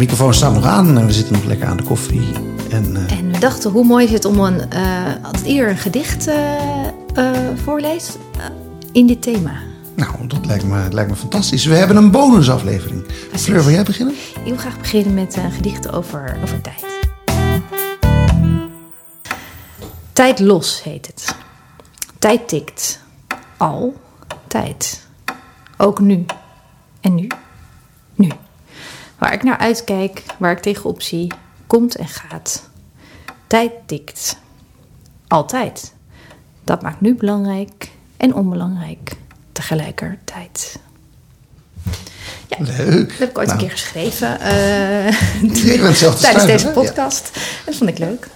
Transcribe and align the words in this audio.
microfoon 0.00 0.34
staat 0.34 0.54
nog 0.54 0.64
aan 0.64 0.98
en 0.98 1.06
we 1.06 1.12
zitten 1.12 1.32
nog 1.32 1.44
lekker 1.44 1.68
aan 1.68 1.76
de 1.76 1.82
koffie. 1.82 2.32
En, 2.70 2.90
uh... 2.90 3.18
en 3.18 3.32
we 3.32 3.38
dachten, 3.38 3.70
hoe 3.70 3.84
mooi 3.84 4.04
is 4.04 4.12
het 4.12 4.24
om 4.24 4.38
een, 4.40 4.62
uh, 4.72 5.06
als 5.22 5.42
eerder 5.42 5.70
een 5.70 5.78
gedicht 5.78 6.28
uh, 6.28 6.36
voorleest 7.64 8.18
in 8.92 9.06
dit 9.06 9.22
thema. 9.22 9.52
Nou, 9.94 10.26
dat 10.26 10.46
lijkt 10.46 10.64
me, 10.64 10.88
lijkt 10.90 11.10
me 11.10 11.16
fantastisch. 11.16 11.64
We 11.64 11.74
hebben 11.74 11.96
een 11.96 12.10
bonusaflevering. 12.10 13.06
Precies. 13.28 13.46
Fleur, 13.46 13.64
wil 13.64 13.72
jij 13.72 13.82
beginnen? 13.82 14.14
Ik 14.14 14.44
wil 14.44 14.56
graag 14.56 14.78
beginnen 14.78 15.14
met 15.14 15.36
een 15.36 15.50
gedicht 15.50 15.92
over, 15.92 16.38
over 16.42 16.60
tijd. 16.60 16.84
Tijd 20.12 20.40
los 20.40 20.82
heet 20.82 21.06
het. 21.06 21.34
Tijd 22.18 22.48
tikt. 22.48 23.00
Al 23.56 23.94
tijd. 24.46 25.06
Ook 25.76 26.00
nu. 26.00 26.24
En 27.00 27.14
nu. 27.14 27.26
Nu. 28.14 28.28
Waar 29.20 29.32
ik 29.32 29.42
naar 29.42 29.58
uitkijk, 29.58 30.22
waar 30.38 30.52
ik 30.52 30.58
tegenop 30.60 31.02
zie, 31.02 31.32
komt 31.66 31.96
en 31.96 32.08
gaat. 32.08 32.68
Tijd 33.46 33.72
tikt. 33.86 34.36
Altijd. 35.28 35.92
Dat 36.64 36.82
maakt 36.82 37.00
nu 37.00 37.14
belangrijk 37.14 37.90
en 38.16 38.34
onbelangrijk 38.34 39.12
tegelijkertijd. 39.52 40.78
Ja, 42.48 42.56
Leuk. 42.58 43.08
Dat 43.08 43.18
heb 43.18 43.30
ik 43.30 43.38
ooit 43.38 43.50
een 43.50 43.56
Nou. 43.56 43.68
keer 43.68 43.70
geschreven. 43.78 44.38
te 44.38 45.62
tijdens 45.62 45.98
schrijven, 46.20 46.46
deze 46.46 46.68
podcast. 46.68 47.30
Dat 47.66 47.74
vond 47.74 47.90
ik 47.90 47.98
leuk. 47.98 48.28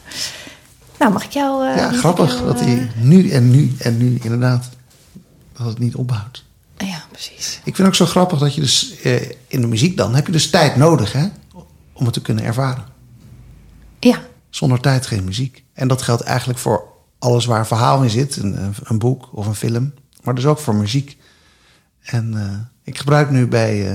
Nou, 0.98 1.12
mag 1.12 1.25
ik 1.25 1.30
jou... 1.30 1.69
eh, 1.69 1.77
Ja, 1.77 1.92
grappig 1.92 2.33
jou, 2.34 2.47
dat 2.47 2.61
eh, 2.61 2.66
hij 2.66 2.91
nu 3.01 3.30
en 3.30 3.51
nu 3.51 3.73
en 3.78 3.97
nu 3.97 4.19
inderdaad, 4.23 4.69
dat 5.53 5.67
het 5.67 5.78
niet 5.78 5.95
ophoudt. 5.95 6.45
Ja, 6.77 7.05
precies. 7.11 7.61
Ik 7.64 7.75
vind 7.77 7.89
ook 7.89 7.94
zo 7.94 8.06
grappig 8.06 8.39
dat 8.39 8.55
je 8.55 8.61
dus 8.61 9.00
eh, 9.00 9.30
in 9.47 9.61
de 9.61 9.67
muziek 9.67 9.97
dan 9.97 10.14
heb 10.14 10.27
je 10.27 10.33
dus 10.33 10.50
tijd 10.50 10.77
nodig 10.77 11.12
hè, 11.12 11.27
om 11.92 12.05
het 12.05 12.12
te 12.14 12.22
kunnen 12.22 12.44
ervaren. 12.44 12.84
Ja, 14.00 14.22
Zonder 14.50 14.80
tijd 14.80 15.06
geen 15.06 15.25
muziek. 15.25 15.64
En 15.72 15.89
dat 15.89 16.02
geldt 16.02 16.22
eigenlijk 16.22 16.58
voor 16.58 16.84
alles 17.19 17.45
waar 17.45 17.58
een 17.58 17.67
verhaal 17.67 18.02
in 18.02 18.11
zit, 18.11 18.36
een, 18.36 18.75
een- 18.84 18.98
boek 18.98 19.28
of 19.33 19.47
een 19.47 19.55
film, 19.55 19.92
maar 20.22 20.34
dus 20.34 20.47
ook 20.47 20.58
voor 20.58 20.75
muziek. 20.75 21.17
En 22.00 22.34
eh, 22.36 22.58
ik 22.83 22.98
gebruik 22.98 23.30
nu 23.30 23.47
bij 23.47 23.91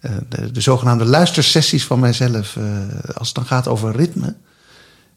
eh, 0.00 0.10
de, 0.28 0.50
de 0.52 0.60
zogenaamde 0.60 1.04
luistersessies 1.04 1.84
van 1.84 2.00
mijzelf, 2.00 2.56
als 3.14 3.26
het 3.26 3.36
dan 3.36 3.46
gaat 3.46 3.68
over 3.68 3.96
ritme, 3.96 4.34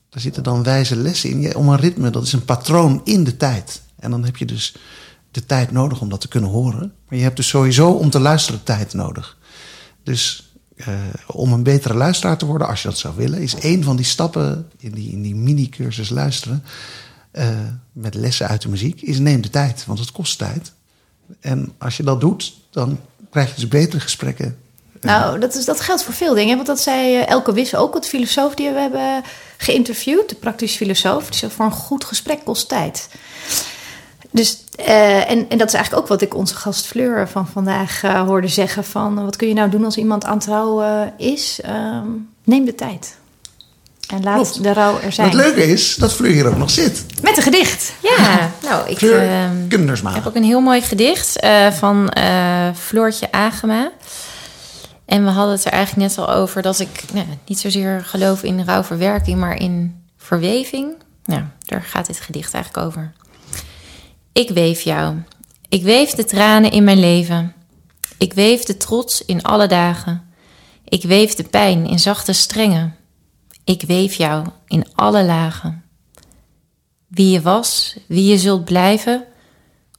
daar 0.10 0.22
zitten 0.22 0.44
dan 0.44 0.64
wijze 0.64 0.96
lessen 0.96 1.30
in. 1.30 1.42
Ja, 1.42 1.52
om 1.56 1.70
een 1.70 1.80
ritme, 1.80 2.10
dat 2.10 2.24
is 2.24 2.34
een 2.34 2.46
patroon 2.46 3.02
in 3.04 3.24
de 3.24 3.38
tijd. 3.38 3.82
En 4.00 4.12
dan 4.12 4.24
heb 4.26 4.38
je 4.38 4.46
dus 4.46 4.76
de 5.32 5.46
tijd 5.46 5.72
nodig 5.72 6.02
om 6.02 6.10
dat 6.10 6.22
te 6.22 6.28
kunnen 6.28 6.50
horen. 6.50 6.94
Maar 7.08 7.18
je 7.18 7.24
hebt 7.24 7.36
dus 7.36 7.48
sowieso 7.48 7.92
om 7.92 8.10
te 8.10 8.20
luisteren 8.20 8.64
tijd 8.64 8.94
nodig. 8.94 9.38
Dus 10.04 10.50
eh, 10.76 10.94
om 11.28 11.54
een 11.54 11.64
betere 11.64 11.94
luisteraar 11.94 12.38
te 12.38 12.46
worden, 12.46 12.68
als 12.68 12.82
je 12.82 12.88
dat 12.88 12.98
zou 12.98 13.16
willen, 13.16 13.42
is 13.42 13.56
één 13.56 13.84
van 13.84 13.96
die 13.96 14.06
stappen 14.06 14.70
in 14.78 14.92
die, 14.92 15.12
in 15.12 15.22
die 15.22 15.36
mini-cursus 15.36 16.10
luisteren. 16.10 16.64
eh, 17.32 17.48
met 17.92 18.14
lessen 18.14 18.48
uit 18.48 18.62
de 18.62 18.70
muziek, 18.70 19.02
is 19.02 19.20
neem 19.20 19.42
de 19.42 19.50
tijd, 19.50 19.86
want 19.86 20.00
het 20.00 20.12
kost 20.12 20.38
tijd. 20.38 20.72
En 21.40 21.74
als 21.78 21.98
je 21.98 22.04
dat 22.04 22.22
doet, 22.22 22.54
dan 22.70 23.00
krijg 23.32 23.50
je 23.50 23.56
dus 23.56 23.68
betere 23.68 24.00
gesprekken. 24.00 24.58
nou, 25.02 25.40
dat, 25.40 25.56
is, 25.56 25.66
dat 25.66 25.82
geldt 25.82 26.04
voor 26.04 26.14
veel 26.14 26.34
dingen. 26.34 26.56
Want 26.56 26.68
dat 26.68 26.80
zei 26.80 27.16
eh, 27.16 27.28
Elke 27.30 27.54
Wisse 27.54 27.78
ook, 27.78 27.94
het 27.94 28.08
filosoof 28.08 28.56
die 28.56 28.70
we 28.70 28.80
hebben 28.80 29.24
geïnterviewd. 29.58 30.30
De 30.30 30.36
praktisch 30.36 30.76
filosoof. 30.76 31.26
Die 31.30 31.40
zegt, 31.40 31.54
voor 31.54 31.66
een 31.66 31.72
goed 31.72 32.04
gesprek 32.04 32.40
kost 32.44 32.68
tijd. 32.68 33.10
Dus, 34.32 34.64
eh, 34.76 35.32
en, 35.32 35.50
en 35.50 35.58
dat 35.58 35.68
is 35.68 35.74
eigenlijk 35.74 36.04
ook 36.04 36.08
wat 36.08 36.22
ik 36.22 36.36
onze 36.36 36.56
gast 36.56 36.86
Fleur 36.86 37.30
van 37.30 37.48
vandaag 37.48 38.04
eh, 38.04 38.22
hoorde 38.22 38.48
zeggen. 38.48 38.84
Van, 38.84 39.24
wat 39.26 39.36
kun 39.36 39.48
je 39.48 39.54
nou 39.54 39.70
doen 39.70 39.86
als 39.86 39.98
iemand 39.98 40.26
aan 40.26 40.40
trouw 40.40 40.82
eh, 40.82 41.02
is? 41.18 41.60
Ehm, 41.64 42.08
neem 42.44 42.66
de 42.66 42.76
tijd. 42.76 43.18
En 44.10 44.24
laat 44.24 44.36
Klopt. 44.36 44.64
de 44.64 44.74
rouw 44.74 45.00
er 45.00 45.12
zijn. 45.12 45.28
het 45.28 45.38
leuke 45.38 45.68
is 45.68 45.96
dat 45.96 46.14
Fleur 46.14 46.32
hier 46.32 46.48
ook 46.48 46.58
nog 46.58 46.70
zit. 46.70 47.06
Met 47.22 47.38
een 47.38 47.44
gedicht. 47.44 47.94
Ja, 48.02 48.52
nou, 48.64 48.90
ik 48.90 48.98
Fleur 48.98 49.22
ehm, 49.22 50.14
heb 50.14 50.28
ook 50.28 50.36
een 50.36 50.44
heel 50.44 50.62
mooi 50.62 50.82
gedicht 50.82 51.40
eh, 51.40 51.72
van 51.72 52.10
eh, 52.10 52.70
Floortje 52.76 53.32
Agema. 53.32 53.92
En 55.06 55.24
we 55.24 55.30
hadden 55.30 55.56
het 55.56 55.66
er 55.66 55.72
eigenlijk 55.72 56.08
net 56.10 56.18
al 56.18 56.34
over 56.34 56.62
dat 56.62 56.80
ik 56.80 57.04
nou, 57.14 57.26
niet 57.48 57.60
zozeer 57.60 58.02
geloof 58.06 58.44
in 58.44 58.64
rouwverwerking, 58.66 59.40
maar 59.40 59.56
in 59.56 60.04
verweving. 60.18 60.94
Nou, 61.26 61.42
daar 61.66 61.84
gaat 61.84 62.08
dit 62.08 62.20
gedicht 62.20 62.54
eigenlijk 62.54 62.86
over. 62.86 63.12
Ik 64.40 64.50
weef 64.50 64.82
jou. 64.82 65.16
Ik 65.70 65.84
weef 65.84 66.12
de 66.12 66.26
tranen 66.26 66.72
in 66.72 66.84
mijn 66.84 67.00
leven. 67.00 67.54
Ik 68.18 68.34
weef 68.34 68.64
de 68.64 68.78
trots 68.78 69.26
in 69.26 69.44
alle 69.44 69.68
dagen. 69.68 70.34
Ik 70.86 71.04
weef 71.04 71.34
de 71.34 71.44
pijn 71.44 71.88
in 71.88 72.00
zachte 72.00 72.34
strengen. 72.34 72.96
Ik 73.64 73.82
weef 73.82 74.14
jou 74.14 74.48
in 74.68 74.86
alle 74.96 75.24
lagen. 75.24 75.84
Wie 77.08 77.30
je 77.30 77.42
was, 77.42 77.98
wie 78.08 78.26
je 78.26 78.38
zult 78.38 78.66
blijven, 78.66 79.26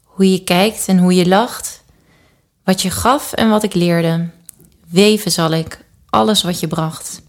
hoe 0.02 0.30
je 0.32 0.44
kijkt 0.44 0.88
en 0.88 0.98
hoe 0.98 1.14
je 1.14 1.28
lacht, 1.28 1.82
wat 2.64 2.82
je 2.82 2.90
gaf 2.90 3.32
en 3.32 3.48
wat 3.48 3.62
ik 3.62 3.74
leerde. 3.74 4.28
Weven 4.88 5.30
zal 5.30 5.50
ik, 5.50 5.84
alles 6.08 6.42
wat 6.42 6.60
je 6.60 6.68
bracht. 6.68 7.22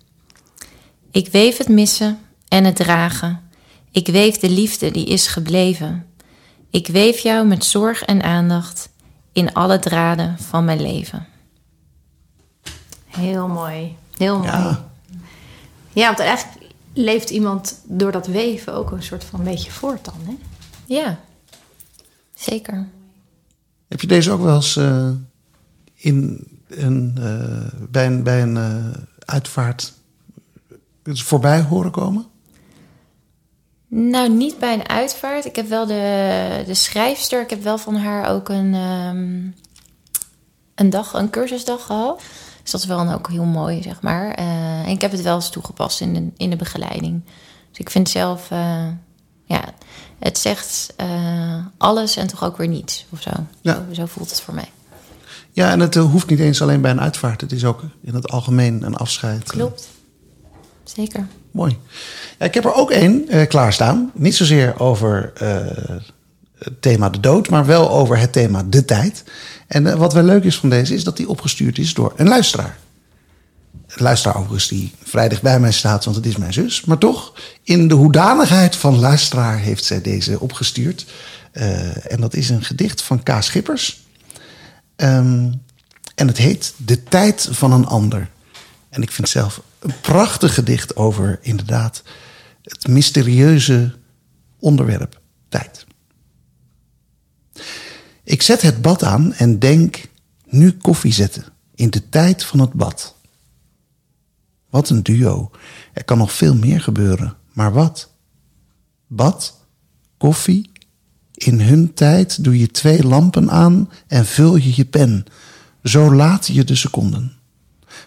Ik 1.11 1.27
weef 1.27 1.57
het 1.57 1.69
missen 1.69 2.19
en 2.47 2.63
het 2.65 2.75
dragen. 2.75 3.49
Ik 3.91 4.07
weef 4.07 4.37
de 4.37 4.49
liefde 4.49 4.91
die 4.91 5.05
is 5.05 5.27
gebleven. 5.27 6.10
Ik 6.71 6.87
weef 6.87 7.19
jou 7.19 7.47
met 7.47 7.65
zorg 7.65 8.03
en 8.03 8.23
aandacht 8.23 8.89
in 9.31 9.53
alle 9.53 9.79
draden 9.79 10.39
van 10.39 10.65
mijn 10.65 10.81
leven. 10.81 11.27
Heel 13.05 13.47
mooi. 13.47 13.95
Heel 14.17 14.37
mooi. 14.37 14.49
Ja. 14.51 14.89
Ja, 15.93 16.05
want 16.05 16.19
eigenlijk 16.19 16.65
leeft 16.93 17.29
iemand 17.29 17.81
door 17.83 18.11
dat 18.11 18.27
weven 18.27 18.73
ook 18.73 18.91
een 18.91 19.03
soort 19.03 19.23
van 19.23 19.43
beetje 19.43 19.71
voort 19.71 20.05
dan, 20.05 20.15
hè? 20.23 20.37
Ja, 20.85 21.19
zeker. 22.33 22.87
Heb 23.87 24.01
je 24.01 24.07
deze 24.07 24.31
ook 24.31 24.41
wel 24.41 24.55
eens 24.55 24.75
eh, 24.75 25.09
in 25.95 26.47
een, 26.67 27.17
eh, 27.17 27.79
bij 27.89 28.05
een, 28.05 28.23
bij 28.23 28.41
een 28.41 28.57
eh, 28.57 29.01
uitvaart 29.25 29.93
voorbij 31.03 31.61
horen 31.61 31.91
komen? 31.91 32.25
Nou, 33.93 34.29
niet 34.29 34.59
bij 34.59 34.73
een 34.73 34.89
uitvaart. 34.89 35.45
Ik 35.45 35.55
heb 35.55 35.67
wel 35.67 35.85
de, 35.85 36.63
de 36.65 36.73
schrijfster. 36.73 37.41
Ik 37.41 37.49
heb 37.49 37.63
wel 37.63 37.77
van 37.77 37.95
haar 37.95 38.29
ook 38.29 38.49
een, 38.49 38.73
ehm, 38.73 39.39
een 40.75 40.89
dag, 40.89 41.13
een 41.13 41.29
cursusdag 41.29 41.85
gehad. 41.85 42.21
Dus 42.61 42.71
dat 42.71 42.81
is 42.81 42.87
wel 42.87 43.11
ook 43.11 43.29
heel 43.29 43.43
mooi, 43.43 43.81
zeg 43.81 44.01
maar. 44.01 44.31
Eh, 44.31 44.79
en 44.79 44.87
ik 44.87 45.01
heb 45.01 45.11
het 45.11 45.21
wel 45.21 45.35
eens 45.35 45.49
toegepast 45.49 46.01
in 46.01 46.13
de, 46.13 46.27
in 46.37 46.49
de 46.49 46.55
begeleiding. 46.55 47.21
Dus 47.69 47.79
ik 47.79 47.89
vind 47.89 48.09
zelf, 48.09 48.51
eh, 48.51 48.87
ja, 49.45 49.63
het 50.19 50.37
zegt 50.37 50.93
eh, 50.97 51.65
alles 51.77 52.15
en 52.15 52.27
toch 52.27 52.43
ook 52.43 52.57
weer 52.57 52.67
niets 52.67 53.05
of 53.09 53.21
zo. 53.21 53.31
Ja. 53.61 53.73
Zo, 53.73 53.93
zo 53.93 54.05
voelt 54.05 54.29
het 54.29 54.41
voor 54.41 54.53
mij. 54.53 54.71
Ja, 55.51 55.71
en 55.71 55.79
het 55.79 55.95
hoeft 55.95 56.29
niet 56.29 56.39
eens 56.39 56.61
alleen 56.61 56.81
bij 56.81 56.91
een 56.91 57.01
uitvaart. 57.01 57.41
Het 57.41 57.51
is 57.51 57.65
ook 57.65 57.81
in 58.01 58.13
het 58.13 58.29
algemeen 58.29 58.83
een 58.83 58.95
afscheid. 58.95 59.43
Klopt. 59.43 59.87
Zeker. 60.83 61.27
Mooi. 61.51 61.77
Ja, 62.41 62.47
ik 62.47 62.53
heb 62.53 62.65
er 62.65 62.73
ook 62.73 62.91
één 62.91 63.29
eh, 63.29 63.47
klaarstaan. 63.47 64.11
Niet 64.13 64.35
zozeer 64.35 64.79
over 64.79 65.31
eh, 65.35 65.97
het 66.57 66.81
thema 66.81 67.09
de 67.09 67.19
dood, 67.19 67.49
maar 67.49 67.65
wel 67.65 67.89
over 67.91 68.17
het 68.17 68.31
thema 68.31 68.63
de 68.63 68.85
tijd. 68.85 69.23
En 69.67 69.87
eh, 69.87 69.93
wat 69.93 70.13
wel 70.13 70.23
leuk 70.23 70.43
is 70.43 70.57
van 70.57 70.69
deze, 70.69 70.93
is 70.93 71.03
dat 71.03 71.17
die 71.17 71.29
opgestuurd 71.29 71.77
is 71.77 71.93
door 71.93 72.13
een 72.15 72.27
luisteraar. 72.27 72.77
Een 73.87 74.03
luisteraar 74.03 74.37
overigens 74.37 74.67
die 74.67 74.93
vrij 75.03 75.29
dicht 75.29 75.41
bij 75.41 75.59
mij 75.59 75.71
staat, 75.71 76.03
want 76.03 76.15
het 76.15 76.25
is 76.25 76.37
mijn 76.37 76.53
zus. 76.53 76.85
Maar 76.85 76.97
toch, 76.97 77.33
in 77.63 77.87
de 77.87 77.93
hoedanigheid 77.93 78.75
van 78.75 78.99
luisteraar 78.99 79.57
heeft 79.57 79.83
zij 79.83 80.01
deze 80.01 80.39
opgestuurd. 80.39 81.05
Eh, 81.51 82.11
en 82.11 82.21
dat 82.21 82.33
is 82.33 82.49
een 82.49 82.63
gedicht 82.63 83.01
van 83.01 83.23
K. 83.23 83.31
Schippers. 83.39 84.05
Ehm, 84.95 85.51
en 86.15 86.27
het 86.27 86.37
heet 86.37 86.73
De 86.77 87.03
tijd 87.03 87.47
van 87.51 87.71
een 87.71 87.85
ander. 87.85 88.29
En 88.89 89.01
ik 89.01 89.11
vind 89.11 89.29
zelf 89.29 89.61
een 89.79 89.93
prachtig 90.01 90.53
gedicht 90.53 90.95
over 90.95 91.39
inderdaad 91.41 92.03
het 92.63 92.87
mysterieuze 92.87 93.95
onderwerp 94.59 95.21
tijd. 95.49 95.85
Ik 98.23 98.41
zet 98.41 98.61
het 98.61 98.81
bad 98.81 99.03
aan 99.03 99.33
en 99.33 99.59
denk 99.59 100.09
nu 100.45 100.71
koffie 100.71 101.13
zetten 101.13 101.45
in 101.75 101.89
de 101.89 102.09
tijd 102.09 102.43
van 102.43 102.59
het 102.59 102.73
bad. 102.73 103.15
Wat 104.69 104.89
een 104.89 105.03
duo. 105.03 105.51
Er 105.93 106.03
kan 106.03 106.17
nog 106.17 106.33
veel 106.33 106.55
meer 106.55 106.81
gebeuren, 106.81 107.35
maar 107.53 107.73
wat? 107.73 108.13
Bad, 109.07 109.57
koffie. 110.17 110.69
In 111.33 111.61
hun 111.61 111.93
tijd 111.93 112.43
doe 112.43 112.59
je 112.59 112.67
twee 112.67 113.03
lampen 113.03 113.51
aan 113.51 113.89
en 114.07 114.25
vul 114.25 114.55
je 114.55 114.75
je 114.75 114.85
pen. 114.85 115.25
Zo 115.83 116.13
laat 116.13 116.47
je 116.47 116.63
de 116.63 116.75
seconden 116.75 117.40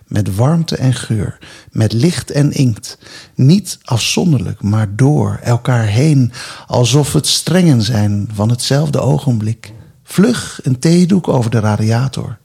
met 0.07 0.35
warmte 0.35 0.77
en 0.77 0.95
geur, 0.95 1.39
met 1.71 1.93
licht 1.93 2.31
en 2.31 2.53
inkt, 2.53 2.99
niet 3.35 3.79
afzonderlijk, 3.83 4.63
maar 4.63 4.97
door 4.97 5.39
elkaar 5.43 5.85
heen, 5.85 6.33
alsof 6.67 7.13
het 7.13 7.27
strengen 7.27 7.83
zijn 7.83 8.29
van 8.33 8.49
hetzelfde 8.49 9.01
ogenblik. 9.01 9.73
Vlug 10.03 10.61
een 10.63 10.79
theedoek 10.79 11.29
over 11.29 11.51
de 11.51 11.61
radiator. 11.61 12.39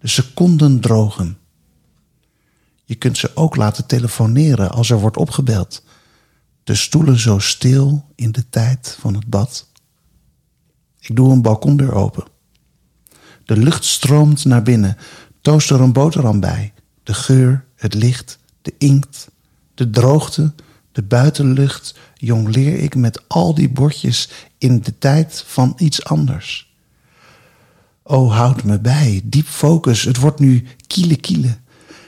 De 0.00 0.08
seconden 0.08 0.80
drogen. 0.80 1.38
Je 2.84 2.94
kunt 2.94 3.18
ze 3.18 3.30
ook 3.34 3.56
laten 3.56 3.86
telefoneren 3.86 4.70
als 4.70 4.90
er 4.90 5.00
wordt 5.00 5.16
opgebeld. 5.16 5.84
De 6.64 6.74
stoelen 6.74 7.18
zo 7.18 7.38
stil 7.38 8.04
in 8.14 8.32
de 8.32 8.48
tijd 8.48 8.96
van 9.00 9.14
het 9.14 9.26
bad. 9.26 9.66
Ik 11.00 11.16
doe 11.16 11.32
een 11.32 11.42
balkondeur 11.42 11.92
open. 11.92 12.24
De 13.44 13.56
lucht 13.56 13.84
stroomt 13.84 14.44
naar 14.44 14.62
binnen. 14.62 14.96
Toast 15.40 15.70
er 15.70 15.80
een 15.80 15.92
boterham 15.92 16.40
bij. 16.40 16.72
De 17.02 17.14
geur, 17.14 17.64
het 17.76 17.94
licht, 17.94 18.38
de 18.62 18.74
inkt, 18.78 19.28
de 19.74 19.90
droogte, 19.90 20.52
de 20.92 21.02
buitenlucht 21.02 21.98
jongleer 22.14 22.78
ik 22.78 22.94
met 22.94 23.28
al 23.28 23.54
die 23.54 23.68
bordjes 23.68 24.30
in 24.58 24.80
de 24.80 24.98
tijd 24.98 25.44
van 25.46 25.74
iets 25.76 26.04
anders. 26.04 26.72
O, 28.02 28.30
houd 28.30 28.64
me 28.64 28.78
bij, 28.78 29.20
diep 29.24 29.46
focus, 29.46 30.02
het 30.02 30.16
wordt 30.16 30.38
nu 30.38 30.66
kiele 30.86 31.16
kiele. 31.16 31.56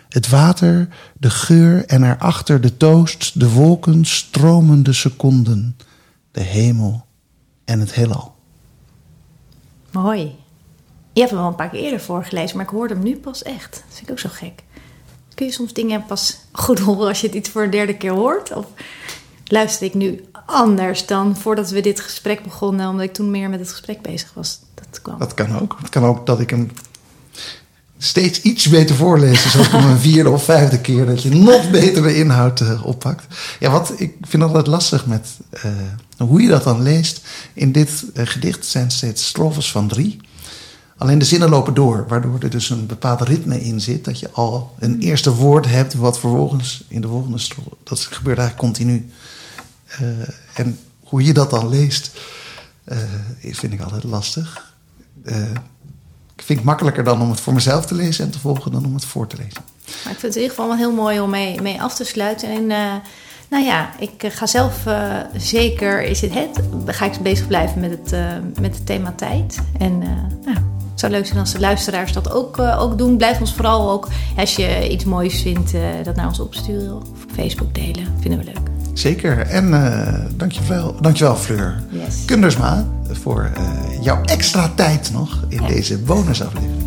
Het 0.09 0.29
water, 0.29 0.89
de 1.19 1.31
geur 1.31 1.85
en 1.87 2.03
erachter 2.03 2.61
de 2.61 2.77
toast, 2.77 3.41
de 3.41 3.51
wolken, 3.51 4.05
stromende 4.05 4.93
seconden, 4.93 5.77
de 6.31 6.41
hemel 6.41 7.07
en 7.65 7.81
het 7.81 7.95
heelal. 7.95 8.37
Mooi. 9.93 10.37
Je 11.13 11.21
hebt 11.21 11.31
hem 11.33 11.41
al 11.41 11.49
een 11.49 11.55
paar 11.55 11.69
keer 11.69 11.81
eerder 11.81 12.01
voorgelezen, 12.01 12.57
maar 12.57 12.65
ik 12.65 12.73
hoorde 12.73 12.95
hem 12.95 13.03
nu 13.03 13.17
pas 13.17 13.43
echt. 13.43 13.73
Dat 13.73 13.83
vind 13.89 14.07
ik 14.07 14.11
ook 14.11 14.19
zo 14.19 14.29
gek. 14.33 14.63
Kun 15.35 15.47
je 15.47 15.53
soms 15.53 15.73
dingen 15.73 16.07
pas 16.07 16.39
goed 16.53 16.79
horen 16.79 17.09
als 17.09 17.21
je 17.21 17.27
het 17.27 17.37
iets 17.37 17.49
voor 17.49 17.63
een 17.63 17.71
derde 17.71 17.97
keer 17.97 18.13
hoort? 18.13 18.53
Of 18.53 18.67
luister 19.45 19.87
ik 19.87 19.95
nu 19.95 20.25
anders 20.47 21.07
dan 21.07 21.37
voordat 21.37 21.71
we 21.71 21.81
dit 21.81 22.01
gesprek 22.01 22.43
begonnen, 22.43 22.89
omdat 22.89 23.05
ik 23.05 23.13
toen 23.13 23.31
meer 23.31 23.49
met 23.49 23.61
het 23.61 23.71
gesprek 23.71 24.03
bezig 24.03 24.35
was? 24.35 24.61
Dat 24.75 25.03
kwam. 25.03 25.19
Dat 25.19 25.35
kan 25.35 25.61
ook. 25.61 25.77
Het 25.81 25.89
kan 25.89 26.05
ook 26.05 26.27
dat 26.27 26.41
ik 26.41 26.51
hem 26.51 26.71
steeds 27.99 28.41
iets 28.41 28.69
beter 28.69 28.97
voorlees. 28.97 29.43
Dus 29.43 29.59
ook 29.59 29.73
om 29.73 29.85
een 29.85 29.99
vierde 29.99 30.31
of 30.31 30.45
vijfde 30.45 30.81
keer 30.81 31.07
dat 31.07 31.23
je 31.23 31.31
nog 31.31 31.71
beter 31.71 32.03
de 32.03 32.17
inhoud 32.17 32.61
uh, 32.61 32.87
oppakt. 32.87 33.25
Ja, 33.61 33.71
wat 33.71 33.93
ik 33.97 34.15
vind 34.23 34.43
altijd 34.43 34.67
lastig 34.67 35.07
met 35.07 35.29
uh, 35.65 35.73
hoe 36.19 36.43
je 36.43 36.49
dat 36.49 36.65
dan 36.65 36.83
leest. 36.83 37.21
In 37.53 37.73
dit 37.73 38.05
uh, 38.15 38.27
gedicht 38.27 38.67
zijn 38.67 38.91
steeds 38.91 39.27
strofes 39.27 39.71
van 39.71 39.89
drie. 39.89 40.21
Alleen 41.01 41.19
de 41.19 41.25
zinnen 41.25 41.49
lopen 41.49 41.75
door, 41.75 42.05
waardoor 42.09 42.39
er 42.41 42.51
dus 42.51 42.71
een 42.71 42.87
bepaald 42.87 43.21
ritme 43.21 43.61
in 43.61 43.81
zit. 43.81 44.05
Dat 44.05 44.19
je 44.19 44.31
al 44.31 44.75
een 44.79 45.01
eerste 45.01 45.35
woord 45.35 45.67
hebt, 45.67 45.95
wat 45.95 46.19
vervolgens 46.19 46.85
in 46.89 47.01
de 47.01 47.09
volgende 47.09 47.39
strofe. 47.39 47.71
Dat 47.85 48.01
gebeurt 48.01 48.39
eigenlijk 48.39 48.69
continu. 48.69 49.11
en 50.55 50.79
hoe 51.01 51.25
je 51.25 51.33
dat 51.33 51.51
dan 51.51 51.69
leest, 51.69 52.11
vind 53.43 53.73
ik 53.73 53.81
altijd 53.81 54.05
lastig. 54.05 54.75
ik 56.37 56.43
vind 56.43 56.59
het 56.59 56.65
makkelijker 56.65 57.05
dan 57.05 57.23
om 57.23 57.31
het 57.31 57.41
voor 57.41 57.53
mezelf 57.53 57.87
te 57.87 57.95
lezen 57.95 58.25
en 58.25 58.31
te 58.31 58.39
volgen 58.39 58.73
dan 58.73 58.85
om 58.85 58.95
het 58.95 59.05
voor 59.05 59.27
te 59.27 59.37
lezen. 59.37 59.63
Maar 60.05 60.13
ik 60.13 60.19
vind 60.19 60.23
het 60.23 60.35
in 60.35 60.43
ieder 60.43 60.57
geval 60.57 60.69
wel 60.69 60.77
heel 60.77 60.93
mooi 60.95 61.21
om 61.21 61.31
mee, 61.31 61.61
mee 61.61 61.83
af 61.83 61.95
te 61.95 62.05
sluiten. 62.05 62.49
En 62.49 62.63
uh, 62.63 62.95
nou 63.51 63.65
ja, 63.65 63.91
ik 63.99 64.33
ga 64.33 64.47
zelf 64.47 64.87
uh, 64.87 65.19
zeker, 65.37 66.03
is 66.03 66.21
het 66.21 66.35
het, 66.35 66.61
ga 66.87 67.05
ik 67.05 67.21
bezig 67.23 67.47
blijven 67.47 67.81
met 67.81 67.91
het, 67.91 68.13
uh, 68.13 68.61
met 68.61 68.75
het 68.75 68.87
thema 68.87 69.13
tijd. 69.13 69.59
En 69.79 69.99
nou, 70.45 70.50
het 71.01 71.11
zou 71.11 71.21
leuk 71.21 71.27
zijn 71.27 71.41
als 71.41 71.53
de 71.53 71.61
luisteraars 71.61 72.13
dat 72.13 72.33
ook, 72.33 72.59
ook 72.59 72.99
doen. 72.99 73.17
Blijf 73.17 73.41
ons 73.41 73.55
vooral 73.55 73.91
ook, 73.91 74.09
als 74.37 74.57
je 74.57 74.91
iets 74.91 75.05
moois 75.05 75.43
vindt, 75.43 75.73
dat 76.05 76.17
naar 76.17 76.27
ons 76.27 76.41
opsturen 76.41 76.97
of 76.97 77.03
op 77.03 77.31
Facebook 77.35 77.75
delen. 77.75 78.07
Vinden 78.21 78.39
we 78.39 78.45
leuk. 78.45 78.71
Zeker. 78.95 79.39
En 79.39 79.69
uh, 79.69 80.15
dankjewel, 80.37 80.95
dankjewel 81.01 81.37
Fleur 81.37 81.83
Yes. 81.91 82.25
Kundersma 82.25 82.87
voor 83.11 83.51
jouw 84.01 84.23
extra 84.25 84.71
tijd 84.75 85.11
nog 85.13 85.45
in 85.49 85.61
ja. 85.63 85.67
deze 85.67 85.99
bonusaflevering. 85.99 86.80